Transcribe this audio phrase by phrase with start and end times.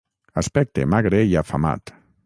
[0.43, 1.95] Aspecte magre i afamat